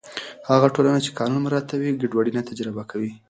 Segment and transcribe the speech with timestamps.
[0.49, 3.11] هغه ټولنه چې قانون مراعتوي، ګډوډي نه تجربه کوي.